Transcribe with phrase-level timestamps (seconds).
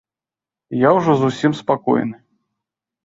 [0.87, 2.17] Я ўжо зусім спакойны.